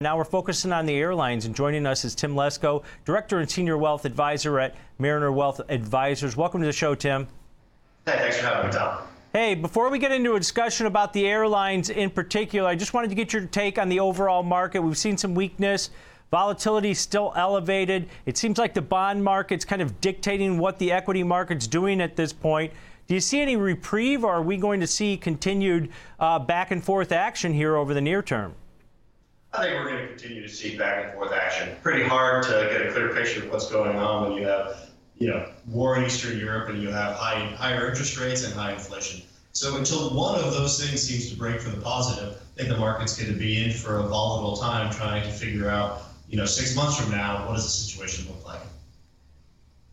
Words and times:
Now 0.00 0.16
we're 0.16 0.22
focusing 0.22 0.70
on 0.70 0.86
the 0.86 0.94
airlines, 0.94 1.44
and 1.44 1.56
joining 1.56 1.84
us 1.84 2.04
is 2.04 2.14
Tim 2.14 2.36
Lesko, 2.36 2.84
Director 3.04 3.40
and 3.40 3.50
Senior 3.50 3.76
Wealth 3.76 4.04
Advisor 4.04 4.60
at 4.60 4.76
Mariner 4.98 5.32
Wealth 5.32 5.60
Advisors. 5.68 6.36
Welcome 6.36 6.60
to 6.60 6.68
the 6.68 6.72
show, 6.72 6.94
Tim. 6.94 7.26
Hey, 8.06 8.12
thanks 8.12 8.38
for 8.38 8.46
having 8.46 8.70
me, 8.70 8.76
Tom. 8.76 9.02
Hey, 9.32 9.56
before 9.56 9.90
we 9.90 9.98
get 9.98 10.12
into 10.12 10.36
a 10.36 10.38
discussion 10.38 10.86
about 10.86 11.12
the 11.12 11.26
airlines 11.26 11.90
in 11.90 12.10
particular, 12.10 12.68
I 12.68 12.76
just 12.76 12.94
wanted 12.94 13.08
to 13.08 13.16
get 13.16 13.32
your 13.32 13.46
take 13.46 13.76
on 13.76 13.88
the 13.88 13.98
overall 13.98 14.44
market. 14.44 14.80
We've 14.82 14.96
seen 14.96 15.16
some 15.16 15.34
weakness. 15.34 15.90
Volatility 16.30 16.92
is 16.92 17.00
still 17.00 17.32
elevated. 17.34 18.08
It 18.24 18.38
seems 18.38 18.56
like 18.56 18.74
the 18.74 18.82
bond 18.82 19.24
market's 19.24 19.64
kind 19.64 19.82
of 19.82 20.00
dictating 20.00 20.58
what 20.58 20.78
the 20.78 20.92
equity 20.92 21.24
market's 21.24 21.66
doing 21.66 22.00
at 22.00 22.14
this 22.14 22.32
point. 22.32 22.72
Do 23.08 23.14
you 23.14 23.20
see 23.20 23.40
any 23.40 23.56
reprieve, 23.56 24.22
or 24.22 24.34
are 24.34 24.42
we 24.42 24.58
going 24.58 24.78
to 24.78 24.86
see 24.86 25.16
continued 25.16 25.90
uh, 26.20 26.38
back 26.38 26.70
and 26.70 26.84
forth 26.84 27.10
action 27.10 27.52
here 27.52 27.74
over 27.74 27.94
the 27.94 28.00
near 28.00 28.22
term? 28.22 28.54
I 29.52 29.62
think 29.62 29.74
we're 29.74 29.88
going 29.88 30.02
to 30.02 30.08
continue 30.08 30.42
to 30.42 30.48
see 30.48 30.76
back 30.76 31.04
and 31.04 31.14
forth 31.14 31.32
action. 31.32 31.74
Pretty 31.82 32.04
hard 32.04 32.44
to 32.44 32.68
get 32.70 32.86
a 32.86 32.92
clear 32.92 33.14
picture 33.14 33.44
of 33.44 33.50
what's 33.50 33.70
going 33.70 33.96
on 33.96 34.28
when 34.28 34.38
you 34.38 34.46
have, 34.46 34.90
you 35.16 35.28
know, 35.28 35.50
war 35.66 35.96
in 35.96 36.04
Eastern 36.04 36.38
Europe 36.38 36.68
and 36.68 36.82
you 36.82 36.90
have 36.90 37.14
high 37.16 37.46
higher 37.56 37.88
interest 37.88 38.18
rates 38.18 38.44
and 38.44 38.54
high 38.54 38.72
inflation. 38.72 39.22
So 39.52 39.76
until 39.76 40.10
one 40.10 40.38
of 40.38 40.52
those 40.52 40.82
things 40.82 41.02
seems 41.02 41.30
to 41.30 41.36
break 41.36 41.60
for 41.60 41.70
the 41.70 41.80
positive, 41.80 42.34
I 42.34 42.56
think 42.56 42.68
the 42.68 42.76
market's 42.76 43.16
going 43.16 43.32
to 43.32 43.38
be 43.38 43.64
in 43.64 43.72
for 43.72 43.98
a 43.98 44.02
volatile 44.02 44.56
time 44.56 44.92
trying 44.92 45.22
to 45.22 45.30
figure 45.30 45.68
out, 45.68 46.02
you 46.28 46.36
know, 46.36 46.44
six 46.44 46.76
months 46.76 47.00
from 47.00 47.10
now, 47.10 47.46
what 47.46 47.56
does 47.56 47.64
the 47.64 47.70
situation 47.70 48.26
look 48.28 48.46
like? 48.46 48.60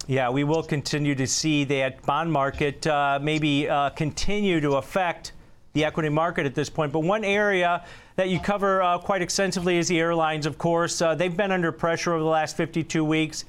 Yeah, 0.07 0.29
we 0.29 0.43
will 0.43 0.61
continue 0.61 1.15
to 1.15 1.25
see 1.25 1.63
that 1.63 2.03
bond 2.03 2.31
market 2.31 2.85
uh, 2.85 3.17
maybe 3.19 3.67
uh, 3.67 3.89
continue 3.91 4.59
to 4.59 4.73
affect 4.75 5.31
the 5.73 5.83
equity 5.83 6.09
market 6.09 6.45
at 6.45 6.53
this 6.53 6.69
point. 6.69 6.91
But 6.91 6.99
one 6.99 7.23
area 7.23 7.83
that 8.15 8.29
you 8.29 8.39
cover 8.39 8.81
uh, 8.81 8.97
quite 8.97 9.21
extensively 9.21 9.77
is 9.77 9.87
the 9.87 9.99
airlines, 9.99 10.45
of 10.45 10.57
course. 10.57 11.01
Uh, 11.01 11.15
they've 11.15 11.35
been 11.35 11.51
under 11.51 11.71
pressure 11.71 12.13
over 12.13 12.23
the 12.23 12.29
last 12.29 12.55
52 12.55 13.03
weeks. 13.03 13.45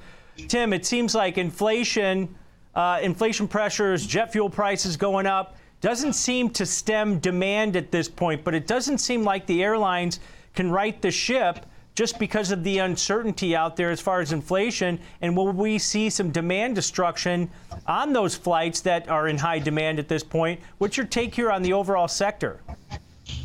Tim, 0.47 0.73
it 0.73 0.85
seems 0.85 1.15
like 1.15 1.37
inflation, 1.37 2.33
uh, 2.75 2.99
inflation 3.01 3.47
pressures, 3.47 4.05
jet 4.05 4.31
fuel 4.31 4.49
prices 4.49 4.97
going 4.97 5.25
up, 5.25 5.57
doesn't 5.79 6.13
seem 6.13 6.49
to 6.49 6.65
stem 6.65 7.19
demand 7.19 7.75
at 7.75 7.91
this 7.91 8.09
point. 8.09 8.43
But 8.43 8.53
it 8.53 8.67
doesn't 8.67 8.97
seem 8.99 9.23
like 9.23 9.45
the 9.45 9.63
airlines 9.63 10.19
can 10.53 10.69
right 10.71 11.01
the 11.01 11.11
ship 11.11 11.65
just 11.97 12.19
because 12.19 12.51
of 12.51 12.63
the 12.63 12.77
uncertainty 12.77 13.55
out 13.55 13.75
there 13.75 13.89
as 13.89 13.99
far 13.99 14.21
as 14.21 14.31
inflation? 14.31 14.99
And 15.21 15.35
will 15.35 15.51
we 15.51 15.79
see 15.79 16.11
some 16.11 16.29
demand 16.29 16.75
destruction 16.75 17.49
on 17.87 18.13
those 18.13 18.35
flights 18.35 18.81
that 18.81 19.09
are 19.09 19.27
in 19.27 19.37
high 19.39 19.57
demand 19.57 19.97
at 19.97 20.07
this 20.07 20.23
point? 20.23 20.59
What's 20.77 20.95
your 20.95 21.07
take 21.07 21.33
here 21.33 21.49
on 21.49 21.63
the 21.63 21.73
overall 21.73 22.07
sector? 22.07 22.59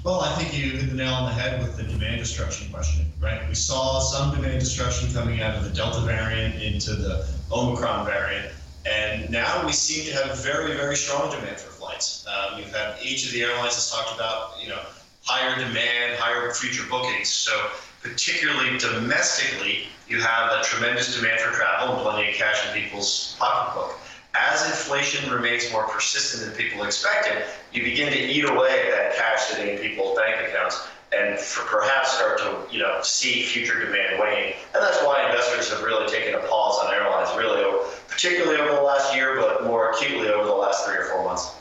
Well, 0.05 0.20
I 0.20 0.34
think 0.34 0.53
you 0.53 0.72
hit 0.72 0.91
the 0.91 0.97
nail 0.97 1.14
on 1.14 1.27
the 1.27 1.33
head 1.33 1.62
with 1.62 1.77
the 1.77 1.84
demand 1.84 2.19
destruction 2.19 2.72
question, 2.72 3.06
right? 3.20 3.48
We 3.48 3.55
saw 3.55 4.00
some 4.00 4.34
demand 4.34 4.58
destruction 4.58 5.12
coming 5.14 5.42
out 5.42 5.55
of 5.55 5.62
the 5.62 5.70
Delta 5.70 6.00
variant 6.00 6.61
into 6.61 6.95
the 6.95 7.28
Omicron 7.53 8.05
variant. 8.05 8.53
And 8.84 9.30
now 9.30 9.64
we 9.64 9.70
seem 9.70 10.05
to 10.06 10.12
have 10.25 10.42
very, 10.42 10.75
very 10.75 10.97
strong 10.97 11.30
demand 11.30 11.61
for 11.61 11.70
flights. 11.70 12.27
Um, 12.27 12.58
we've 12.58 12.75
had 12.75 12.97
each 13.00 13.27
of 13.27 13.33
the 13.33 13.42
airlines 13.42 13.75
has 13.75 13.92
talked 13.92 14.12
about, 14.12 14.61
you 14.61 14.70
know, 14.70 14.80
higher 15.23 15.55
demand, 15.55 16.19
higher 16.19 16.50
future 16.50 16.83
bookings. 16.91 17.28
So 17.28 17.69
particularly 18.03 18.78
domestically, 18.78 19.86
you 20.08 20.20
have 20.20 20.50
a 20.50 20.64
tremendous 20.64 21.14
demand 21.14 21.41
for 21.41 21.55
travel 21.55 21.95
and 21.95 22.03
plenty 22.03 22.30
of 22.30 22.34
cash 22.34 22.58
in 22.67 22.83
people's 22.83 23.36
pocketbook. 23.39 23.97
As 24.34 24.64
inflation 24.66 25.30
remains 25.30 25.70
more 25.72 25.86
persistent 25.88 26.44
than 26.47 26.56
people 26.56 26.84
expected, 26.84 27.44
you 27.72 27.83
begin 27.83 28.11
to 28.11 28.19
eat 28.19 28.44
away 28.44 28.86
at 28.86 28.91
that 28.91 29.16
cash 29.16 29.41
sitting 29.42 29.77
in 29.77 29.78
people's 29.78 30.16
bank 30.16 30.48
accounts 30.48 30.89
and 31.14 31.39
perhaps 31.66 32.12
start 32.12 32.39
to 32.39 32.66
you 32.70 32.78
know 32.78 32.98
see 33.02 33.42
future 33.42 33.78
demand 33.84 34.19
wane. 34.19 34.55
And 34.74 34.83
that's 34.83 35.02
why 35.05 35.27
investors 35.28 35.70
have 35.70 35.83
really 35.83 36.11
taken 36.11 36.34
a 36.34 36.39
pause 36.47 36.83
on 36.83 36.94
airlines, 36.94 37.28
really, 37.36 37.62
particularly 38.08 38.58
over 38.58 38.74
the 38.74 38.80
last 38.80 39.14
year, 39.14 39.36
but 39.36 39.64
more 39.64 39.91
acutely 39.91 40.28
over 40.28 40.46
the 40.46 40.55
last 40.55 40.86
three 40.86 40.96
or 40.96 41.05
four 41.05 41.24
months. 41.24 41.55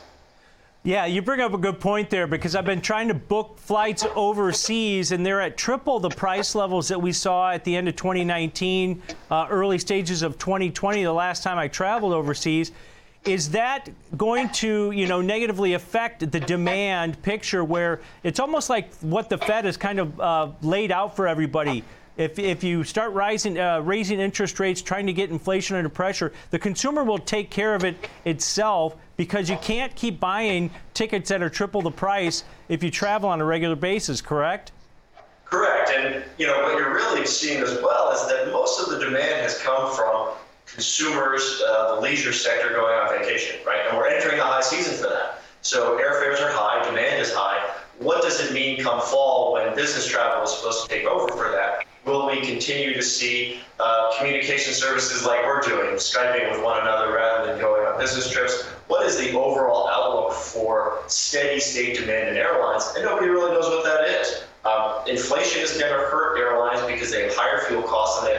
Yeah, 0.83 1.05
you 1.05 1.21
bring 1.21 1.41
up 1.41 1.53
a 1.53 1.59
good 1.59 1.79
point 1.79 2.09
there 2.09 2.25
because 2.25 2.55
I've 2.55 2.65
been 2.65 2.81
trying 2.81 3.07
to 3.09 3.13
book 3.13 3.59
flights 3.59 4.03
overseas 4.15 5.11
and 5.11 5.23
they're 5.23 5.39
at 5.39 5.55
triple 5.55 5.99
the 5.99 6.09
price 6.09 6.55
levels 6.55 6.87
that 6.87 6.99
we 6.99 7.11
saw 7.11 7.51
at 7.51 7.63
the 7.63 7.75
end 7.75 7.87
of 7.87 7.95
2019, 7.95 8.99
uh, 9.29 9.45
early 9.51 9.77
stages 9.77 10.23
of 10.23 10.39
2020, 10.39 11.03
the 11.03 11.13
last 11.13 11.43
time 11.43 11.59
I 11.59 11.67
traveled 11.67 12.13
overseas. 12.13 12.71
Is 13.25 13.51
that 13.51 13.89
going 14.17 14.49
to, 14.53 14.89
you 14.89 15.05
know, 15.05 15.21
negatively 15.21 15.73
affect 15.73 16.31
the 16.31 16.39
demand 16.39 17.21
picture 17.21 17.63
where 17.63 18.01
it's 18.23 18.39
almost 18.39 18.67
like 18.67 18.91
what 19.01 19.29
the 19.29 19.37
Fed 19.37 19.65
has 19.65 19.77
kind 19.77 19.99
of 19.99 20.19
uh, 20.19 20.47
laid 20.63 20.91
out 20.91 21.15
for 21.15 21.27
everybody? 21.27 21.83
If, 22.21 22.37
if 22.37 22.63
you 22.63 22.83
start 22.83 23.13
rising, 23.13 23.59
uh, 23.59 23.79
raising 23.79 24.19
interest 24.19 24.59
rates, 24.59 24.81
trying 24.81 25.07
to 25.07 25.13
get 25.13 25.31
inflation 25.31 25.75
under 25.75 25.89
pressure, 25.89 26.31
the 26.51 26.59
consumer 26.59 27.03
will 27.03 27.17
take 27.17 27.49
care 27.49 27.73
of 27.73 27.83
it 27.83 27.95
itself 28.25 28.95
because 29.17 29.49
you 29.49 29.57
can't 29.57 29.93
keep 29.95 30.19
buying 30.19 30.69
tickets 30.93 31.29
that 31.29 31.41
are 31.41 31.49
triple 31.49 31.81
the 31.81 31.89
price 31.91 32.43
if 32.69 32.83
you 32.83 32.91
travel 32.91 33.27
on 33.27 33.41
a 33.41 33.45
regular 33.45 33.75
basis, 33.75 34.21
correct? 34.21 34.71
Correct. 35.45 35.89
And 35.89 36.23
you 36.37 36.45
know 36.45 36.61
what 36.61 36.77
you're 36.77 36.93
really 36.93 37.25
seeing 37.25 37.61
as 37.61 37.81
well 37.81 38.11
is 38.11 38.27
that 38.27 38.51
most 38.51 38.79
of 38.79 38.91
the 38.91 39.03
demand 39.03 39.41
has 39.41 39.59
come 39.59 39.91
from 39.93 40.29
consumers, 40.67 41.61
uh, 41.67 41.95
the 41.95 42.01
leisure 42.01 42.31
sector 42.33 42.69
going 42.69 42.93
on 42.93 43.19
vacation, 43.19 43.57
right? 43.65 43.87
And 43.89 43.97
we're 43.97 44.07
entering 44.07 44.37
the 44.37 44.43
high 44.43 44.61
season 44.61 44.95
for 44.95 45.09
that. 45.09 45.41
So 45.61 45.97
airfares 45.97 46.39
are 46.39 46.51
high, 46.51 46.87
demand 46.87 47.19
is 47.19 47.33
high. 47.33 47.75
What 47.97 48.21
does 48.21 48.39
it 48.39 48.53
mean 48.53 48.81
come 48.81 49.01
fall 49.01 49.53
when 49.53 49.75
business 49.75 50.07
travel 50.07 50.43
is 50.43 50.51
supposed 50.51 50.83
to 50.83 50.87
take 50.87 51.05
over 51.05 51.27
for 51.35 51.51
that? 51.51 51.85
Will 52.05 52.25
we 52.25 52.41
continue 52.41 52.95
to 52.95 53.01
see 53.03 53.59
uh, 53.79 54.11
communication 54.17 54.73
services 54.73 55.23
like 55.23 55.45
we're 55.45 55.61
doing, 55.61 55.95
Skyping 55.95 56.51
with 56.51 56.63
one 56.63 56.81
another 56.81 57.13
rather 57.13 57.51
than 57.51 57.61
going 57.61 57.85
on 57.85 57.99
business 57.99 58.31
trips? 58.31 58.63
What 58.87 59.05
is 59.05 59.17
the 59.17 59.37
overall 59.37 59.87
outlook 59.87 60.33
for 60.33 60.99
steady 61.07 61.59
state 61.59 61.97
demand 61.97 62.29
in 62.29 62.37
airlines? 62.37 62.91
And 62.95 63.05
nobody 63.05 63.27
really 63.27 63.51
knows 63.51 63.67
what 63.67 63.83
that 63.83 64.07
is. 64.07 64.43
Um, 64.65 65.07
inflation 65.07 65.61
is 65.61 65.77
to 65.77 65.83
hurt 65.83 66.39
airlines 66.39 66.81
because 66.91 67.11
they 67.11 67.23
have 67.23 67.35
higher 67.35 67.59
fuel 67.67 67.83
costs 67.83 68.23
they 68.27 68.30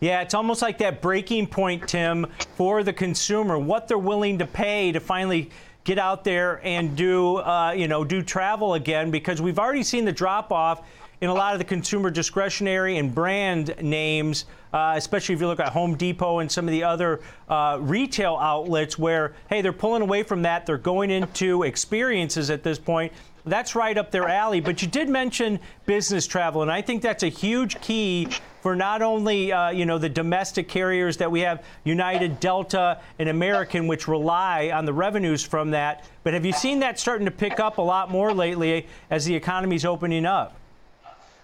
Yeah, 0.00 0.22
it's 0.22 0.32
almost 0.32 0.62
like 0.62 0.78
that 0.78 1.02
breaking 1.02 1.48
point, 1.48 1.86
Tim, 1.86 2.26
for 2.56 2.82
the 2.82 2.92
consumer, 2.92 3.58
what 3.58 3.86
they're 3.86 3.98
willing 3.98 4.38
to 4.38 4.46
pay 4.46 4.92
to 4.92 5.00
finally 5.00 5.50
get 5.84 5.98
out 5.98 6.24
there 6.24 6.60
and 6.64 6.96
do, 6.96 7.36
uh, 7.36 7.72
you 7.72 7.86
know, 7.86 8.02
do 8.02 8.22
travel 8.22 8.74
again, 8.74 9.10
because 9.10 9.42
we've 9.42 9.58
already 9.58 9.82
seen 9.82 10.06
the 10.06 10.12
drop 10.12 10.52
off 10.52 10.82
in 11.20 11.28
a 11.28 11.34
lot 11.34 11.52
of 11.52 11.58
the 11.58 11.64
consumer 11.66 12.10
discretionary 12.10 12.96
and 12.96 13.14
brand 13.14 13.74
names, 13.82 14.46
uh, 14.72 14.94
especially 14.96 15.34
if 15.34 15.40
you 15.42 15.46
look 15.46 15.60
at 15.60 15.68
Home 15.68 15.94
Depot 15.94 16.38
and 16.38 16.50
some 16.50 16.66
of 16.66 16.72
the 16.72 16.82
other 16.82 17.20
uh, 17.50 17.76
retail 17.78 18.36
outlets 18.36 18.98
where, 18.98 19.34
hey, 19.50 19.60
they're 19.60 19.70
pulling 19.70 20.00
away 20.00 20.22
from 20.22 20.40
that. 20.42 20.64
They're 20.64 20.78
going 20.78 21.10
into 21.10 21.64
experiences 21.64 22.48
at 22.48 22.62
this 22.62 22.78
point. 22.78 23.12
That's 23.44 23.74
right 23.74 23.98
up 23.98 24.10
their 24.10 24.28
alley. 24.28 24.60
But 24.60 24.80
you 24.80 24.88
did 24.88 25.10
mention 25.10 25.60
business 25.84 26.26
travel, 26.26 26.62
and 26.62 26.70
I 26.70 26.80
think 26.80 27.02
that's 27.02 27.22
a 27.22 27.28
huge 27.28 27.78
key 27.82 28.28
for 28.60 28.76
not 28.76 29.02
only 29.02 29.52
uh, 29.52 29.70
you 29.70 29.86
know 29.86 29.98
the 29.98 30.08
domestic 30.08 30.68
carriers 30.68 31.16
that 31.18 31.30
we 31.30 31.40
have, 31.40 31.64
United, 31.84 32.40
Delta, 32.40 33.00
and 33.18 33.28
American, 33.28 33.86
which 33.86 34.08
rely 34.08 34.70
on 34.72 34.84
the 34.84 34.92
revenues 34.92 35.42
from 35.42 35.70
that. 35.70 36.04
But 36.22 36.34
have 36.34 36.44
you 36.44 36.52
seen 36.52 36.80
that 36.80 36.98
starting 36.98 37.24
to 37.24 37.30
pick 37.30 37.60
up 37.60 37.78
a 37.78 37.82
lot 37.82 38.10
more 38.10 38.32
lately 38.32 38.86
as 39.10 39.24
the 39.24 39.34
economy's 39.34 39.84
opening 39.84 40.26
up? 40.26 40.56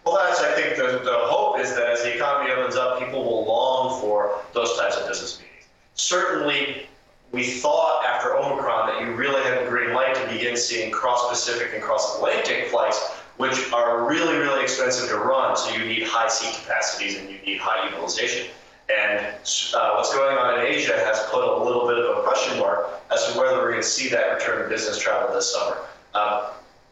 Well, 0.05 0.17
that's 0.25 0.41
I 0.41 0.53
think 0.53 0.77
the, 0.77 1.01
the 1.05 1.17
hope 1.25 1.59
is 1.59 1.75
that 1.75 1.89
as 1.89 2.03
the 2.05 2.15
economy 2.15 2.53
opens 2.53 2.77
up, 2.77 3.01
people 3.01 3.25
will 3.25 3.45
long 3.45 4.01
for 4.01 4.41
those 4.53 4.77
types 4.79 4.97
of 4.97 5.09
business 5.09 5.41
meetings. 5.41 5.67
Certainly, 5.95 6.87
we 7.33 7.45
thought 7.45 8.05
after 8.05 8.37
Omicron 8.37 8.87
that 8.87 9.01
you 9.01 9.15
really 9.15 9.43
had 9.43 9.65
the 9.65 9.69
green 9.69 9.95
light 9.95 10.15
to 10.15 10.27
begin 10.29 10.57
seeing 10.57 10.93
cross-Pacific 10.93 11.73
and 11.75 11.83
cross-Atlantic 11.83 12.69
flights, 12.69 13.17
which 13.37 13.73
are 13.73 14.09
really, 14.09 14.37
really 14.37 14.63
expensive 14.63 15.09
to 15.09 15.17
run. 15.17 15.57
So 15.57 15.75
you 15.75 15.85
need 15.85 16.05
high 16.05 16.29
seat 16.29 16.59
capacities 16.63 17.19
and 17.19 17.29
you 17.29 17.39
need 17.45 17.59
high 17.59 17.89
utilization. 17.89 18.49
And 18.89 19.27
uh, 19.75 19.95
what's 19.95 20.15
going 20.15 20.39
on 20.39 20.61
in 20.61 20.67
Asia 20.67 20.93
has 20.93 21.19
put 21.31 21.43
a 21.43 21.63
little 21.63 21.89
bit 21.89 21.99
of 21.99 22.19
a 22.19 22.23
question 22.23 22.59
mark 22.59 22.89
as 23.13 23.27
to 23.27 23.39
whether 23.39 23.57
we're 23.57 23.71
going 23.71 23.83
to 23.83 23.89
see 23.89 24.09
that 24.11 24.35
return 24.35 24.63
to 24.63 24.69
business 24.69 24.99
travel 24.99 25.35
this 25.35 25.53
summer. 25.53 25.79
Um, 26.15 26.43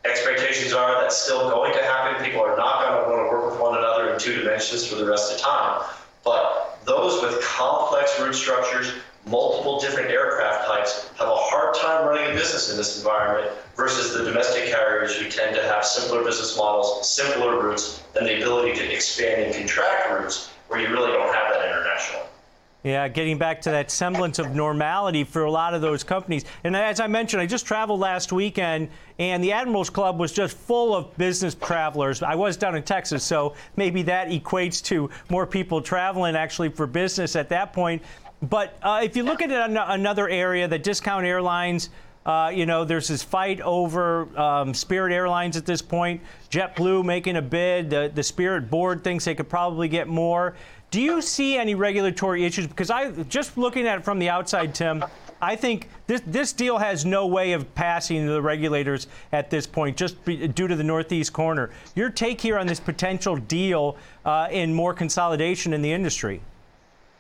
expectations 0.05 0.73
are 0.73 1.01
that's 1.01 1.17
still 1.17 1.49
going 1.51 1.73
to 1.73 1.83
happen. 1.83 2.23
People 2.25 2.43
are 2.43 2.57
not 2.57 2.85
going 2.85 3.05
to 3.05 3.11
want 3.11 3.27
to 3.27 3.37
work 3.37 3.51
with 3.53 3.61
one 3.61 3.79
another 3.79 4.13
in 4.13 4.19
two 4.19 4.37
dimensions 4.37 4.87
for 4.87 4.97
the 4.97 5.07
rest 5.07 5.33
of 5.33 5.41
time. 5.41 5.83
But 6.25 6.81
those 6.85 7.23
with 7.23 7.43
complex 7.43 8.19
route 8.21 8.35
structures, 8.35 8.93
multiple 9.27 9.81
different 9.81 10.11
aircraft 10.11 10.67
types 10.67 11.09
have 11.19 11.29
a 11.29 11.37
hard 11.37 11.74
running 12.07 12.31
a 12.31 12.35
business 12.35 12.71
in 12.71 12.77
this 12.77 12.99
environment 12.99 13.51
versus 13.77 14.17
the 14.17 14.25
domestic 14.25 14.67
carriers 14.67 15.17
who 15.17 15.29
tend 15.29 15.55
to 15.57 15.63
have 15.63 15.85
simpler 15.85 16.23
business 16.23 16.57
models, 16.57 17.09
simpler 17.09 17.61
routes, 17.63 18.03
and 18.17 18.27
the 18.27 18.37
ability 18.37 18.75
to 18.75 18.93
expand 18.93 19.43
and 19.43 19.55
contract 19.55 20.11
routes 20.11 20.51
where 20.69 20.81
you 20.81 20.89
really 20.89 21.13
don't 21.13 21.35
have 21.35 21.53
that 21.53 21.65
international. 21.65 22.23
Yeah, 22.85 23.09
getting 23.09 23.39
back 23.39 23.63
to 23.63 23.71
that 23.71 23.91
semblance 23.91 24.39
of 24.39 24.55
normality 24.55 25.25
for 25.25 25.45
a 25.45 25.51
lot 25.51 25.73
of 25.73 25.81
those 25.81 26.05
companies. 26.05 26.45
And 26.65 26.77
as 26.77 27.01
I 27.01 27.07
mentioned, 27.07 27.41
I 27.41 27.47
just 27.47 27.65
traveled 27.65 27.99
last 27.99 28.31
weekend, 28.31 28.91
and 29.19 29.43
the 29.43 29.53
Admirals 29.53 29.89
Club 29.89 30.19
was 30.19 30.33
just 30.33 30.55
full 30.55 30.95
of 30.95 31.17
business 31.17 31.55
travelers. 31.55 32.23
I 32.23 32.35
was 32.35 32.59
down 32.59 32.77
in 32.77 32.83
Texas, 32.83 33.25
so 33.25 33.55
maybe 33.77 34.03
that 34.03 34.29
equates 34.29 34.85
to 34.85 35.09
more 35.31 35.47
people 35.47 35.81
traveling 35.81 36.37
actually 36.37 36.69
for 36.69 36.87
business 36.87 37.37
at 37.37 37.49
that 37.49 37.73
point. 37.73 38.03
But 38.49 38.77
uh, 38.83 39.01
if 39.03 39.17
you 39.17 39.23
look 39.23 39.43
at 39.43 39.51
another 39.51 40.29
area, 40.29 40.69
the 40.69 40.79
discount 40.79 41.25
airlines. 41.27 41.91
Uh, 42.27 42.51
you 42.55 42.65
know, 42.65 42.87
there's 42.87 43.09
this 43.09 43.23
fight 43.23 43.61
over 43.61 44.27
um, 44.41 44.73
Spirit 44.73 45.13
Airlines 45.13 45.59
at 45.59 45.67
this 45.67 45.83
point. 45.83 46.23
JetBlue 46.49 47.05
making 47.05 47.37
a 47.37 47.43
bid. 47.43 47.91
The, 47.91 48.11
the 48.15 48.23
Spirit 48.23 48.71
board 48.71 49.05
thinks 49.05 49.27
they 49.27 49.35
could 49.35 49.51
probably 49.51 49.89
get 49.89 50.09
more. 50.09 50.55
Do 50.91 51.03
you 51.03 51.21
see 51.21 51.59
any 51.59 51.75
regulatory 51.75 52.47
issues? 52.47 52.67
Because 52.67 52.89
I 52.91 53.11
just 53.25 53.59
looking 53.59 53.87
at 53.87 53.99
it 53.99 54.05
from 54.07 54.19
the 54.19 54.31
outside, 54.31 54.75
Tim, 54.75 55.05
I 55.43 55.55
think 55.55 55.91
this 56.07 56.23
this 56.27 56.55
deal 56.55 56.79
has 56.79 57.05
no 57.05 57.27
way 57.27 57.53
of 57.53 57.75
passing 57.75 58.27
the 58.27 58.41
regulators 58.41 59.07
at 59.33 59.51
this 59.51 59.67
point, 59.67 59.95
just 59.95 60.25
be, 60.25 60.49
due 60.49 60.67
to 60.67 60.77
the 60.77 60.85
northeast 60.85 61.35
corner. 61.35 61.73
Your 61.95 62.09
take 62.09 62.41
here 62.41 62.57
on 62.57 62.67
this 62.67 62.81
potential 62.81 63.37
deal 63.37 63.99
uh, 64.25 64.49
in 64.51 64.73
more 64.73 64.95
consolidation 64.95 65.75
in 65.75 65.83
the 65.83 65.93
industry? 65.93 66.41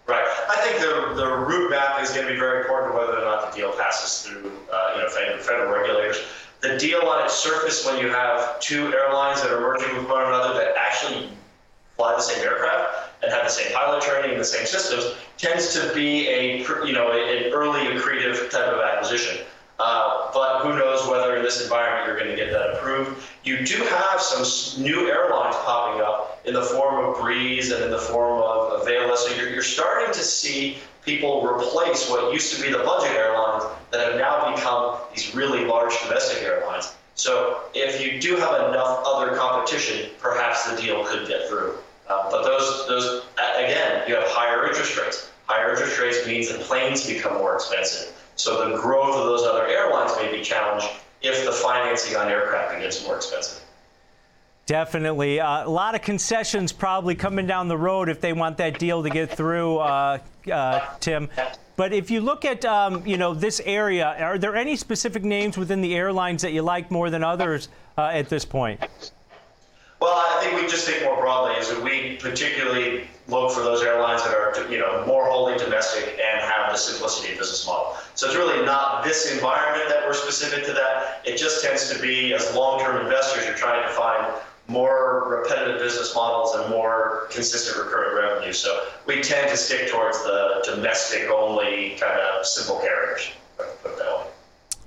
Right. 0.07 0.25
I 0.51 0.57
think 0.61 0.81
the 0.81 1.15
the 1.15 1.27
route 1.27 1.71
map 1.71 2.03
is 2.03 2.11
going 2.11 2.27
to 2.27 2.33
be 2.33 2.39
very 2.39 2.61
important, 2.61 2.95
whether 2.95 3.19
or 3.19 3.25
not 3.25 3.51
the 3.51 3.57
deal 3.57 3.73
passes 3.73 4.29
through, 4.29 4.53
uh, 4.71 4.93
you 4.97 5.03
know, 5.03 5.09
federal 5.39 5.73
regulators. 5.73 6.19
The 6.61 6.77
deal 6.79 7.01
on 7.01 7.25
its 7.25 7.35
surface, 7.35 7.87
when 7.87 7.99
you 7.99 8.09
have 8.11 8.61
two 8.61 8.93
airlines 8.95 9.43
that 9.43 9.51
are 9.51 9.61
merging 9.61 9.97
with 9.97 10.09
one 10.09 10.25
another 10.25 10.55
that 10.55 10.75
actually 10.77 11.31
fly 11.97 12.15
the 12.17 12.23
same 12.23 12.45
aircraft 12.45 13.15
and 13.23 13.33
have 13.33 13.45
the 13.45 13.51
same 13.51 13.73
pilot 13.73 14.03
training 14.03 14.33
and 14.33 14.41
the 14.41 14.45
same 14.45 14.67
systems 14.67 15.15
tends 15.39 15.73
to 15.73 15.95
be 15.95 16.29
a 16.29 16.59
you 16.85 16.93
know 16.93 17.13
an 17.13 17.53
early 17.53 17.81
accretive 17.87 18.51
type 18.51 18.67
of 18.67 18.81
acquisition. 18.81 19.45
Uh, 19.79 20.31
but 20.33 20.61
who 20.63 20.77
knows 20.77 21.07
whether 21.09 21.34
in 21.34 21.34
this 21.45 21.63
environment 21.63 22.07
you're 22.07 22.19
going 22.19 22.31
to 22.31 22.37
get 22.37 22.53
that 22.53 22.75
approved. 22.75 23.23
You 23.45 23.65
do 23.65 23.77
have 23.85 24.21
some 24.21 24.83
new 24.83 25.09
airlines 25.09 25.57
popping 25.57 26.03
up 26.03 26.41
in 26.45 26.55
the 26.55 26.63
form 26.63 27.05
of 27.05 27.21
Breeze 27.21 27.71
and 27.71 27.85
in 27.85 27.91
the 27.91 27.99
form 27.99 28.43
of 28.43 28.81
Avelo. 28.81 29.17
So 29.17 29.35
you're, 29.37 29.51
you're 29.51 29.63
starting 29.63 30.13
to 30.13 30.21
see 30.21 30.79
people 31.05 31.47
replace 31.47 32.09
what 32.09 32.33
used 32.33 32.55
to 32.57 32.63
be 32.63 32.73
the 32.73 32.79
budget 32.79 33.17
airlines 33.17 33.65
that 33.91 34.01
have 34.01 34.17
now 34.19 34.55
become 34.55 34.99
these 35.15 35.35
really 35.35 35.65
large 35.65 35.93
domestic 36.03 36.43
airlines. 36.43 36.95
So 37.15 37.61
if 37.75 38.01
you 38.01 38.21
do 38.21 38.37
have 38.37 38.71
enough 38.71 39.03
other 39.07 39.37
competition, 39.37 40.11
perhaps 40.19 40.69
the 40.71 40.81
deal 40.81 41.05
could 41.05 41.29
get 41.29 41.49
through. 41.49 41.77
Uh, 42.09 42.31
but 42.31 42.43
those, 42.43 42.87
those 42.89 43.25
again, 43.57 44.03
you 44.09 44.15
have 44.15 44.25
higher 44.27 44.67
interest 44.67 44.99
rates. 44.99 45.31
Higher 45.47 45.71
interest 45.71 45.99
rates 46.01 46.27
means 46.27 46.49
that 46.49 46.61
planes 46.61 47.07
become 47.07 47.35
more 47.35 47.55
expensive. 47.55 48.13
So 48.37 48.69
the 48.69 48.77
growth 48.77 49.15
of 49.17 49.27
those 49.27 49.43
other 49.43 49.67
airlines 49.67 50.13
may 50.17 50.31
be 50.31 50.43
challenged 50.43 50.89
if 51.25 51.45
the 51.45 51.53
financing 51.53 52.17
on 52.17 52.29
aircraft 52.29 52.79
gets 52.81 53.05
more 53.05 53.17
expensive. 53.17 53.63
Definitely. 54.67 55.41
Uh, 55.41 55.67
a 55.67 55.69
lot 55.69 55.95
of 55.95 56.01
concessions 56.01 56.73
probably 56.73 57.15
coming 57.15 57.47
down 57.47 57.69
the 57.69 57.77
road 57.77 58.09
if 58.09 58.21
they 58.21 58.33
want 58.33 58.57
that 58.59 58.79
deal 58.79 59.03
to 59.03 59.11
get 59.11 59.31
through, 59.31 59.77
uh, 59.79 60.19
uh, 60.51 60.81
Tim. 61.01 61.29
But 61.77 61.93
if 61.93 62.11
you 62.11 62.21
look 62.21 62.45
at 62.45 62.65
um, 62.65 63.07
you 63.07 63.19
know 63.19 63.35
this 63.35 63.61
area, 63.65 64.07
are 64.19 64.39
there 64.39 64.57
any 64.57 64.77
specific 64.77 65.25
names 65.25 65.59
within 65.59 65.81
the 65.81 65.95
airlines 65.95 66.43
that 66.43 66.53
you 66.53 66.63
like 66.63 66.91
more 66.91 67.11
than 67.11 67.25
others 67.25 67.69
uh, 67.99 68.07
at 68.07 68.29
this 68.29 68.45
point? 68.45 68.81
Well, 70.05 70.13
I 70.17 70.39
think 70.45 70.61
we 70.61 70.69
just 70.69 70.87
think 70.87 71.03
more 71.03 71.17
broadly 71.17 71.55
is 71.55 71.71
that 71.71 71.83
we 71.83 72.19
particularly 72.21 73.09
look 73.27 73.51
for 73.53 73.63
those 73.63 73.83
airlines 73.83 74.23
that 74.23 74.35
are, 74.35 74.71
you 74.71 74.77
know, 74.77 75.03
more 75.07 75.31
wholly 75.31 75.57
domestic 75.57 76.21
and 76.23 76.43
have 76.43 76.71
the 76.71 76.77
simplicity 76.77 77.33
of 77.33 77.39
business 77.39 77.67
model. 77.67 77.97
So 78.15 78.27
it's 78.27 78.37
really 78.37 78.63
not 78.67 79.03
this 79.03 79.33
environment 79.33 79.89
that 79.89 80.07
we're 80.07 80.13
specific 80.13 80.67
to 80.67 80.75
that. 80.75 81.23
It 81.25 81.39
just 81.39 81.65
tends 81.65 81.91
to 81.91 81.99
be 82.03 82.35
as 82.35 82.55
long-term 82.55 83.01
investors, 83.01 83.47
you're 83.47 83.55
trying 83.55 83.83
to 83.83 83.95
find 83.95 84.43
more 84.69 85.41
repetitive 85.41 85.81
business 85.81 86.15
models 86.15 86.55
and 86.55 86.69
more 86.69 87.27
consistent 87.31 87.83
recurring 87.83 88.15
revenue. 88.15 88.53
So 88.53 88.89
we 89.07 89.23
tend 89.23 89.49
to 89.53 89.57
stick 89.57 89.91
towards 89.91 90.23
the 90.25 90.61
domestic 90.67 91.31
only 91.31 91.97
kind 91.99 92.21
of 92.21 92.45
simple 92.45 92.77
carriers. 92.81 93.31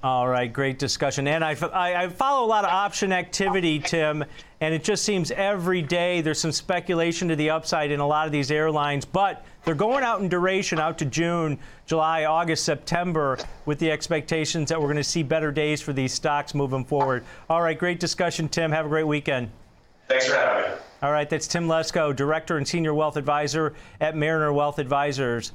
Put 0.07 0.13
that 0.13 0.21
way. 0.21 0.27
All 0.27 0.27
right, 0.27 0.51
great 0.51 0.79
discussion. 0.79 1.27
And 1.27 1.43
I, 1.43 1.55
I, 1.73 2.03
I, 2.03 2.09
follow 2.09 2.45
a 2.45 2.49
lot 2.49 2.63
of 2.63 2.71
option 2.71 3.11
activity, 3.11 3.79
Tim, 3.79 4.23
and 4.61 4.73
it 4.73 4.83
just 4.83 5.03
seems 5.03 5.31
every 5.31 5.81
day 5.81 6.21
there's 6.21 6.39
some 6.39 6.51
speculation 6.51 7.27
to 7.27 7.35
the 7.35 7.49
upside 7.49 7.91
in 7.91 7.99
a 7.99 8.07
lot 8.07 8.25
of 8.25 8.31
these 8.31 8.49
airlines, 8.51 9.05
but 9.05 9.45
they're 9.65 9.75
going 9.75 10.03
out 10.03 10.21
in 10.21 10.29
duration 10.29 10.79
out 10.79 10.97
to 10.99 11.05
June, 11.05 11.59
July, 11.85 12.25
August, 12.25 12.63
September 12.63 13.37
with 13.65 13.79
the 13.79 13.91
expectations 13.91 14.69
that 14.69 14.79
we're 14.79 14.87
going 14.87 14.97
to 14.97 15.03
see 15.03 15.23
better 15.23 15.51
days 15.51 15.81
for 15.81 15.93
these 15.93 16.13
stocks 16.13 16.55
moving 16.55 16.85
forward. 16.85 17.25
All 17.49 17.61
right, 17.61 17.77
great 17.77 17.99
discussion, 17.99 18.47
Tim. 18.47 18.71
Have 18.71 18.85
a 18.85 18.89
great 18.89 19.07
weekend. 19.07 19.49
Thanks 20.07 20.27
for 20.27 20.35
having 20.35 20.71
me. 20.71 20.77
All 21.01 21.11
right, 21.11 21.29
that's 21.29 21.47
Tim 21.47 21.67
Lesko, 21.67 22.15
Director 22.15 22.57
and 22.57 22.67
Senior 22.67 22.93
Wealth 22.93 23.17
Advisor 23.17 23.73
at 23.99 24.15
Mariner 24.15 24.53
Wealth 24.53 24.79
Advisors. 24.79 25.51